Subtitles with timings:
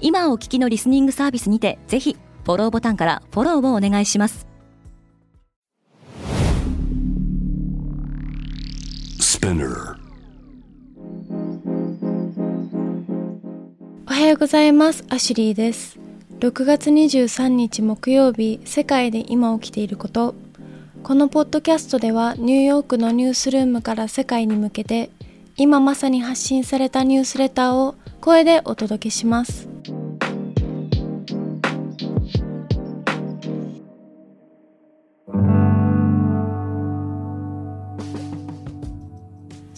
[0.00, 4.46] 今お聞きのリスニングサービスにてぜひフォローボタンからフォローをお願いします。
[14.08, 15.04] おはようございます。
[15.08, 15.98] アシュリーです。
[16.40, 20.34] 6月23日木曜日世界で今起きていること。
[21.02, 25.10] このポッドキャストではニューヨークのニュースルームから世界に向けて
[25.56, 29.69] 今まさに発信されたニュースレターを声でお届けします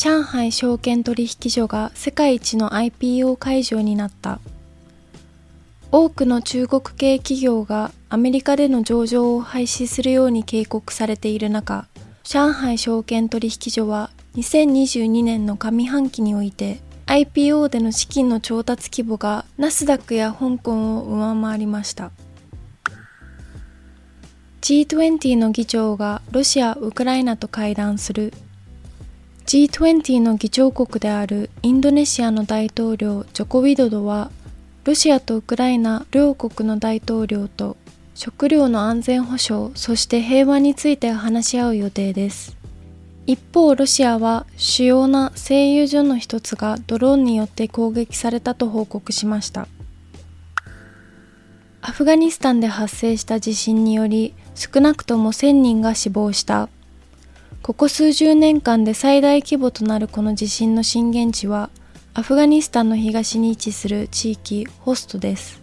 [0.00, 4.38] 上海証券取引所が世界一の IPO 会場になった。
[5.90, 11.88] 多くの中国系企業がアメリカでの上場を廃止するように警告されている中
[12.22, 22.12] 上海証券取引所は2022年の上半期において IPO での資金の調達規模がナスダックや香港を上回りました。
[24.60, 28.32] G20 の議長がロシア・ウクライナと会談する
[29.48, 34.30] G20 の議長国であるインドネシアの大統領ジョコウィドドは
[34.84, 37.78] ロシアとウクライナ両国の大統領と
[38.14, 42.58] 食料の安全保障そして平和について話し合う予定です。
[43.24, 49.66] 一方ロシアは主要な製油所の一つがドローンによって攻撃されたと報告しました。
[51.80, 56.68] アフガニスタンで発生した地震により少なくとも1000人が死亡した。
[57.68, 61.68] ここ数十年間で最大規模となるこの地震の震源地は
[62.14, 65.60] アフガニスタンの東に位置する地域ホストです。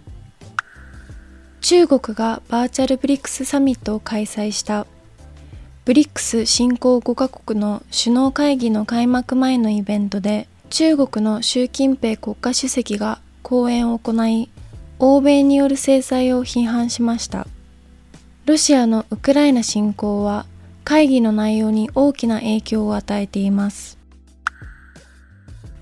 [1.62, 4.86] 中国がバーチャルブリックスサミットを開催した。
[5.84, 14.52] ブリックス新興5カ国の首脳会議の開幕前のイベントで中国の習近平国家主席が講演を行い
[15.00, 17.48] 欧米による制裁を批判しました。
[18.46, 20.46] ロシアのウクライナ侵攻は
[20.86, 23.98] 会議の内容に大きな影響を与えています。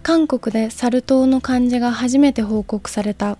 [0.01, 3.37] 韓国でサル痘の患者が初めて報告された。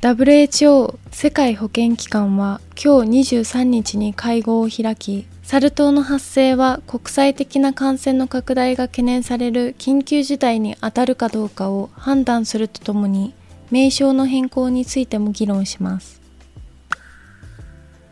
[0.00, 13.34] WHO 世界保健機関は今日23日に会合を開きサル痘の発生は国際的な感染の拡大が懸念される緊急事態に当たるかどうかを判断するとともに
[13.70, 16.20] 名称の変更についても議論します。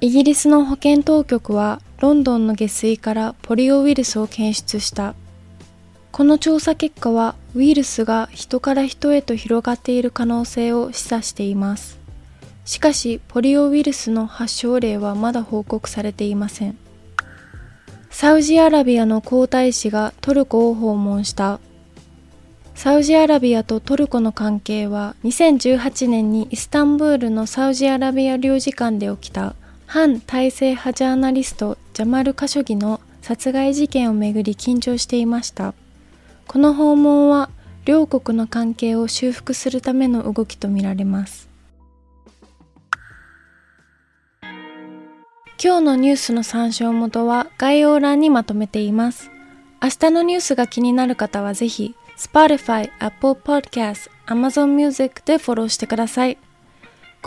[0.01, 5.15] イギリスの保健当局はロンドンの下水からポリオウイルスを検出した。
[6.13, 11.99] この調査結果はウイルスが人から人へと広がっている可能性を示唆しています。
[12.67, 16.77] しかしポリオウイルスの発症例はまだ報告されていません。
[18.11, 21.61] サウジアラビアの皇太子がトルコを訪問した。
[22.75, 29.55] サウジアラビアとトルコの関係は2018年にイスタンブールのサウジアラビア領事館で起きた。
[29.87, 35.75] 反体制派ジャーナリストジャマル・カショギの殺害事件をめぐり緊張していました。
[36.47, 37.51] この訪問は
[37.85, 41.49] 両国の関係を修復するための動きとみられます。
[45.63, 49.31] 今日のニュースの参照元は概要欄にまとめています。
[49.83, 56.39] 明日のニュースが気になる方はぜひ Spotify、Apple Podcast、Amazon Music でフォローしてください。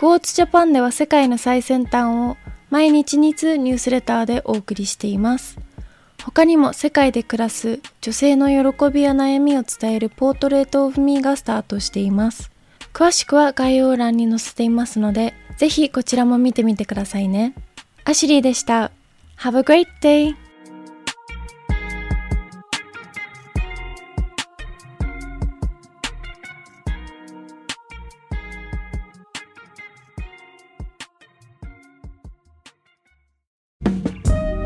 [0.00, 2.38] クォーツジャパンでは世界の最先端を
[2.70, 5.58] 毎日2通ニュースレターでお送りしています。
[6.24, 12.50] 他にも世界で暮らす女性の喜びや悩みを伝えるポートレートオフミーがスタートしています。
[12.94, 17.52] 詳しくは概要欄に載せていますので、ぜひこちらも見てみてくださいね。
[18.04, 18.92] アシュリーでした。
[19.40, 20.34] Have a great day!